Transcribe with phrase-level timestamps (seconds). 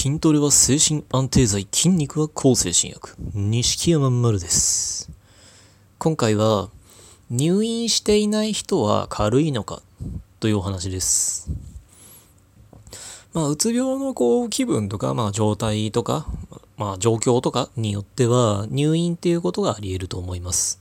[0.00, 3.16] 筋トレは精神安定剤、筋肉は抗精神薬。
[3.34, 5.10] 錦山丸です。
[5.98, 6.70] 今回は、
[7.30, 9.82] 入院していない人は軽いのか
[10.38, 11.50] というお話です。
[13.34, 16.28] まあ、うつ病のこう気分とか、まあ、状態とか、
[16.76, 20.80] まあ、状況とかによっては、入院っていうことがあり得ると思います。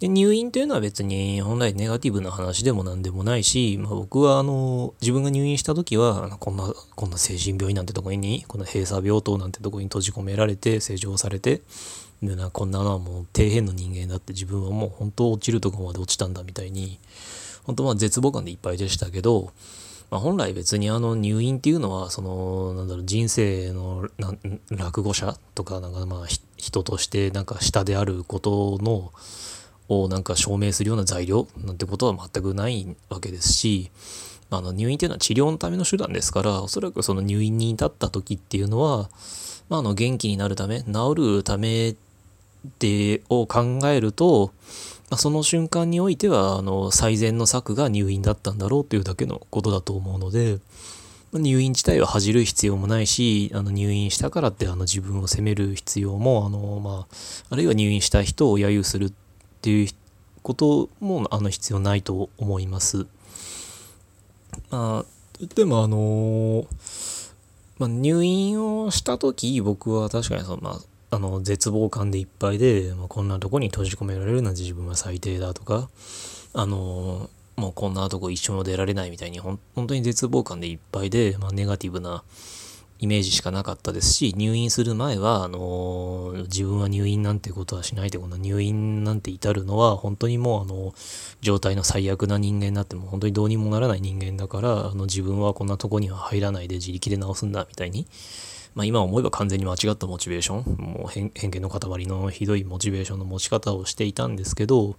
[0.00, 11.62] で入院というのは別に本来ネガティブな話でも何でもないし、まあ、僕はあの自分が入院した時はこんなこんな精神病院なんてとこにこの閉鎖病棟なんてとこに閉じ込められて施錠されて
[12.22, 17.00] でなこんなのはもう底辺の人間だって自分はもう本当落ちるとこまで落ちたんだみたいに
[17.64, 19.52] 本当まあ絶望感でいっぱいでしたけど、
[20.12, 24.08] まあ、本来別にあの入院っていうのはそのなんだろう人生の
[24.70, 26.26] 落語者とかなんかまあ
[26.56, 29.12] 人としてなんか下であることの
[29.88, 33.90] をなんか証明するような材料なんてことは全くないわけですし、
[34.50, 39.10] あの入院っていうのは治療のための手段ですから、おそらくその入院に至った時っていうのは、
[39.68, 41.94] まあ、あの元気になるため、治るため
[42.78, 44.52] でを考えると、
[45.10, 50.58] まあ、その瞬間においてはあの最善の策が入院だったんだろうというだけのことだと思うので、
[51.32, 57.06] 入院自体は恥じる必要もないし、あの入院したからってあの自分を責める必要も、あのまあ、
[57.50, 59.12] あるいは入院した人を揶揄する
[59.58, 59.88] っていう
[60.42, 63.06] こともあの必要ないと思います。
[64.70, 66.66] まあ、でもあの
[67.78, 75.88] まあ、入院をした時僕は確かにその、まあ、あの絶望感でいっぱいで、まあ、こんなとこに閉じ込められるなんて自分は最低だとか
[76.54, 82.24] あのもうこんなとこ一緒も出られないみたいにほん本当に絶望感でいっぱいで、まあ、ネガティブな
[83.00, 90.94] イメージしかなかったですし、入院する前は、あの、自分は入院なんてことはしないで、この入院なんて至るのは、本当にもう、あの、
[91.40, 98.06] 状態の最悪な人間になっても、本当にどうにもならない人間だから、あの、自分はこんなとこには入らないで自力で治すんだ、みたいに。
[98.74, 104.94] まあ今思えば完全に間違ったモチベーション、もう偏見の塊のひどいモチベーションの持ち方をしていたんですけど、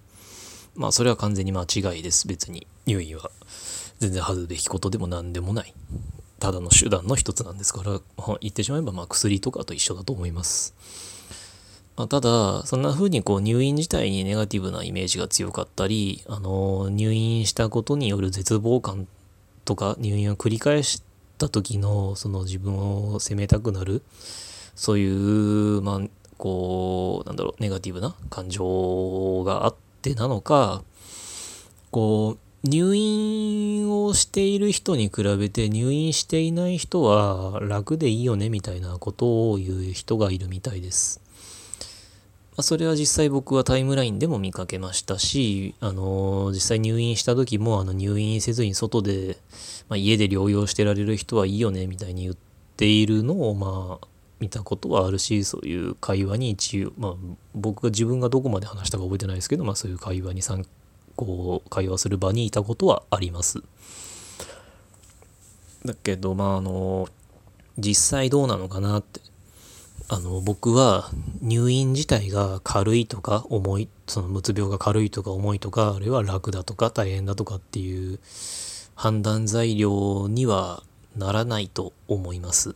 [0.76, 2.67] まあそれは完全に間違いです、別に。
[2.86, 3.31] 入院は。
[3.99, 5.73] 全然恥ずべきことでも何でもない。
[6.39, 8.00] ただの手段の一つなんですから、ま
[8.33, 10.73] あ、言ってしまえばまあ薬とかと一緒だと思います。
[11.95, 19.05] まあ、ただ、そんな風にこう入院自体にネガティブなイメージが強かったり、あの入院したことによる絶望感
[19.66, 21.04] とか入院を繰り返し
[21.38, 22.78] た時のその自分
[23.14, 24.02] を責めたくなる、
[24.76, 26.02] そういう、まあ、
[26.38, 30.83] こう、なんだろう、ネガティブな感情があってなのか、
[31.92, 41.21] こう、入院をしている人に比べて入院していない人は楽でいいよねみたいなことを言う人がいるみたいです。
[42.58, 49.37] ま、それは実際僕はタイムラインでも見かけましたし、あの実際入院した時もあの入院せずに外で、
[49.87, 52.36] まあ、家で療養してられる人はいいよねみたいに言っ
[52.75, 54.08] ているのをまあ
[54.42, 57.14] 見たことはあるしそういう会話に一応、まあ、
[57.55, 60.69] 僕が自分がどこまで話したか覚えてないですけど、まあ、そういう会話に参加
[61.25, 63.61] こう会話する場にいたことはあります。
[65.83, 67.09] だけどまああの
[67.77, 69.19] 実際どうなのかなって
[70.07, 71.09] あの僕は
[71.41, 78.19] 入院自体が軽いとか重いそのうつ病が軽いとか重いとかあるいは楽だとか大変だとかっていう
[78.95, 80.83] 判断材料には
[81.17, 82.75] ならないと思います。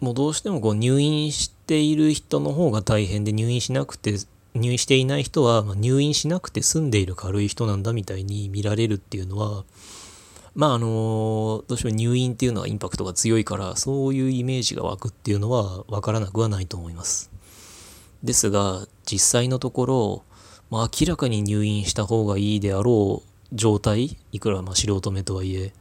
[0.00, 4.18] もうどうしてもこう入院している人の方が大変で入院しなくて
[4.54, 9.64] 入院していない人は、入院しなくて済んでいる軽い人なんだみたいに見られるっていうのは
[10.54, 17.30] まああのどうしても入院っていうのはインパクトが強いからそういうイメージが湧くっていうのは分からなくはないと思います。
[18.22, 20.22] ですが実際のところ、
[20.70, 25.72] まあ、明らかに入院した方がいいであろう状態いくらま素人目とはいえ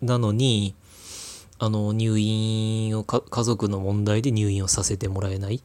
[0.00, 0.74] なのに
[1.58, 5.60] あの入院を家族の問題で入院をさせてもらえない。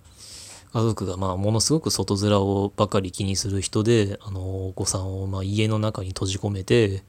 [0.71, 7.03] 家族がまあものすごく外面をばかり気にする人であのお子さんをまあ家の中に閉じ込めて、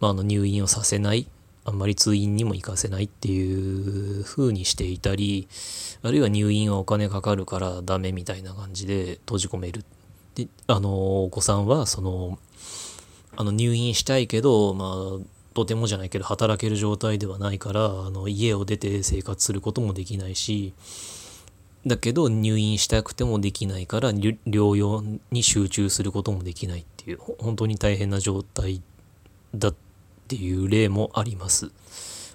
[0.00, 1.26] まあ、あの入院をさせない
[1.64, 5.48] あんまり通院にも行かせないっていう風にしていたり
[6.02, 9.84] あるいは入院はお金かかるからダメみたいな感じで閉じ込める。
[10.34, 12.38] であのお子さんはその
[13.36, 20.72] あの入院したいけどまあとてもじゃないけど働ける状態ではないからあの家を出て生活することもできないし
[21.86, 28.82] だけど入院したくてもできないから療養に集中することもできないっていう本当に大変な状態
[29.54, 29.74] だっ
[30.28, 31.70] ていう例もあります。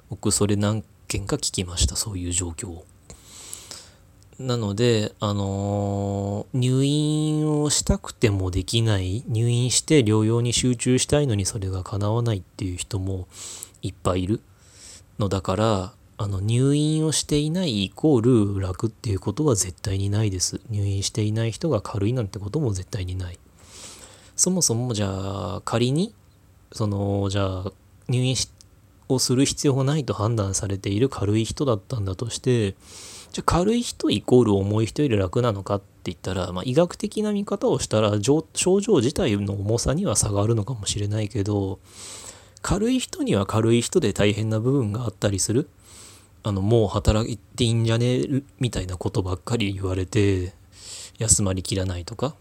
[0.09, 2.81] 僕それ何件か聞きましたそういう状況
[4.39, 13.27] なのであのー入院をしたくてもできない入院して療養に集中したいのにそれが叶わないっていう人も
[13.81, 14.41] いっぱいいる
[15.19, 20.61] のだからあの入院をしていないイコール楽っていうことは絶対にないです。
[20.69, 23.39] 入院していない人が軽いなんてことも絶対にない。
[24.35, 26.13] そもそもじゃあ仮に
[26.71, 27.71] そのじゃあ
[28.07, 28.35] 入院
[29.09, 32.71] をする必要がないと判断されている軽い人だったんだとして
[33.31, 41.79] じゃあ軽い人イコール重い人より楽なのかって言ったら、まあ、医学的な見方をしたら症状自体の重さには差があるのかもしれないけど
[42.61, 45.69] 軽い人には軽い人で大変な部分があったりする。
[46.47, 48.43] あのもう働いていいんじゃね？
[48.59, 50.53] みたいなことばっかり言われて
[51.17, 52.35] 休まりきらないとか。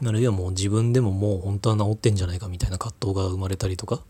[0.00, 4.02] あるいはもう自分でももう本当は治ってんじゃないかみたいな葛藤が生まれたりとか。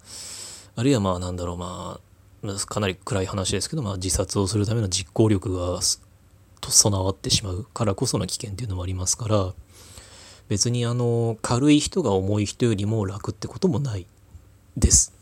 [0.76, 1.98] あるいはまあなんだろうま
[2.44, 5.80] あかなり暗い話ですけど、まあ、自殺をするための実行力が
[6.60, 9.52] 備わってしまうからこその危険っていうのもありますから
[10.48, 14.06] 別にあの軽い人が重い人よりも楽ってこともない
[14.76, 15.12] です。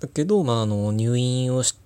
[0.00, 1.76] だけど、まあ、あの入院をし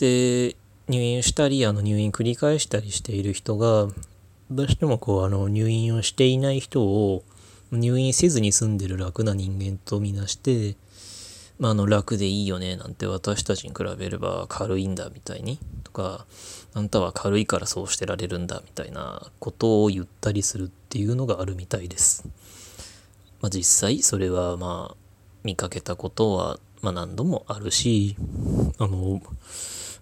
[0.00, 0.56] て
[0.88, 3.88] 入院したりあの入院繰り返したりしている人が
[4.50, 7.22] どうしてもこうあの入院をしていない人を
[7.70, 10.76] 入院せずに済んでる楽な人間とみなして
[11.60, 16.24] まあ、あの楽でいいよねなんて私たちに比べれば軽いんだみたいにとか
[16.72, 22.26] あんたは軽いからそうしてられるんだみたいなことを言ったりするっていうのがあるみたいです。
[23.42, 24.96] まあ、実際それはまあ
[25.44, 28.16] 見かけたことはま何度もあるし
[28.78, 29.20] あの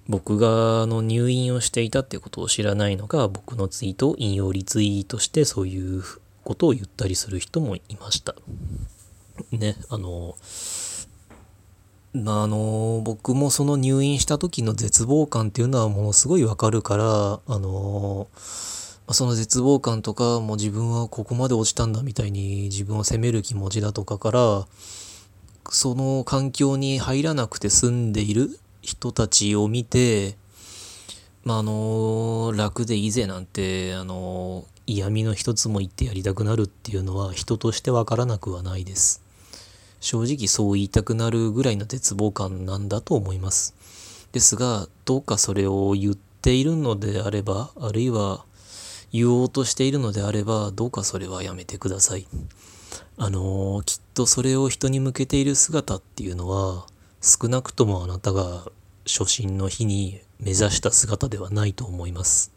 [0.09, 6.03] 僕があの入院をしていたってことを知らないのか僕のツイートを引用リツイートしてそういう
[6.45, 8.35] ことを言ったりする人もいました。
[9.53, 10.35] ねあの
[12.15, 18.29] まあの僕もその入院した時の絶望感っていうのはものすごいわかるからあの
[19.11, 24.67] その絶望感とかもう自分はここまで落ちたんだみたいに自分を責める気持ちだとかから
[25.71, 28.59] その環境に入らなくて済んでいる
[28.89, 30.37] 人たちを見て
[31.45, 39.23] まああの楽でいいぜなんてあの嫌味の一つも言ってやりたくなるっていうのは人としてわからなくはないです。
[40.01, 43.75] 正直そう言いたくなるぐらいの絶望感なんだと思います。
[44.33, 48.47] ですが、どうかそれを言っているのであれば、あるいは
[49.13, 52.27] 言おうとしているのであれば、どうかそれはやめてください。
[53.19, 56.87] あの、きっとそれを人に向けている姿っていうのは、
[57.21, 58.71] 少なくともあなたが
[59.07, 62.53] 初心の日に目指した姿ではないと思います。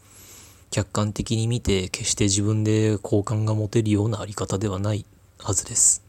[0.69, 5.05] 客観的に見て決して自分で好感が持てるようなあり方ではない
[5.39, 6.03] はずです。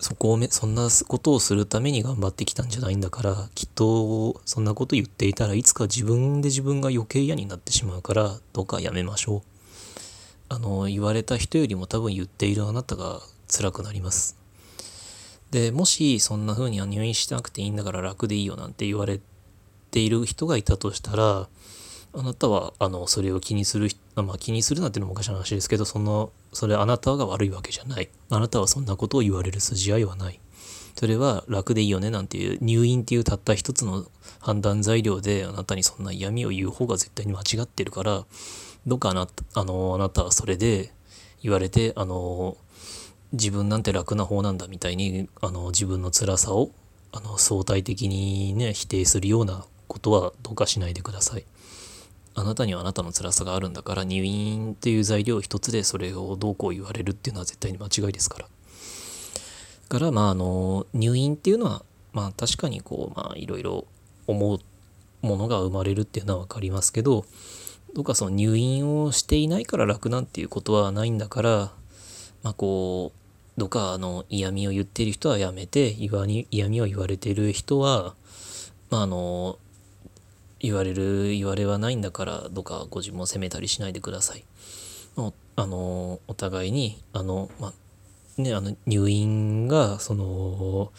[0.00, 9.42] そこをめそんなことをするために頑張ってきたんじゃないんだからきっとそんなこと言っていたらいつか自分で自分が余計嫌になってしまうからどうかやめましょう
[10.50, 14.37] あの言われた人よりも多分言っているあなたが辛くなります
[15.50, 19.20] でもしそんな風には入院しなくていいんだから楽でいいよなんて言われ
[19.90, 21.48] ている人がいたとしたら
[22.14, 28.08] あなたはあのそれを気にするまあ気にするなっていうのもおかしな話ですけどそのそれあなたが悪いわけじゃない。
[28.30, 30.40] あなたはそんなことを言われる筋合いはない。
[30.96, 34.04] それは楽でいいよねなんていう入院っていうたった一つの
[34.40, 38.24] 判断材料であなたにそんな嫌味を言う方が絶対に間違ってるから
[38.84, 40.92] どっかあなたあのあなたはそれで
[41.40, 42.56] 言われてあの
[43.32, 46.70] 自分なんて楽な方なんだみたいにあの自分の辛さを
[47.12, 51.44] あの相対的にね否定するようなことはどうかしないでください。
[52.34, 58.48] あなたにはあなたの辛さがあるんだから入院っていう材料一つでそれをどうこう言われるっていうのは絶対に間違いですから。
[59.88, 61.82] からまああの入院っていうのは
[62.12, 63.86] まあ確かにこうまあいろいろ
[64.26, 64.60] 思う
[65.22, 67.24] ものが生まれるっていうのは分かりますけど
[67.94, 71.72] どうかその入院をしていないから楽なんていうことはないんだから
[72.48, 78.14] まあこうどうかあの嫌味を言ってる人はやめて嫌味を言われてる人は
[78.88, 79.58] まああの
[80.58, 84.44] 言われる言われはないんだからどうかご自分を責めたりしないでください。
[85.56, 87.74] あのお互いにあの、ま
[88.38, 90.90] ね、あの入院がその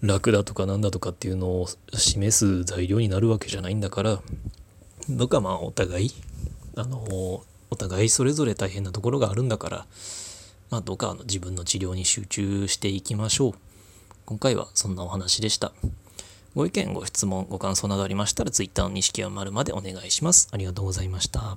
[0.00, 4.20] 楽だとかなんだとかっていうのを示す材料になるわけじゃないんだから
[5.10, 6.10] どうかまあお互い
[6.74, 6.98] あの
[7.70, 9.86] お互いそれぞれ大変なところがあるんだから、
[10.70, 13.54] まあ、どうかあの自分の治療に集中していきましょう。
[14.26, 15.72] 今回はそんなお話でした。
[16.54, 20.48] ご意見、ご質問、ご感想などありましたら、Twitter の錦山丸までお願いします。
[20.52, 21.56] ありがとうございました。